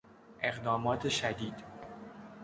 اقدامات 0.41 1.09
شدید 1.09 1.63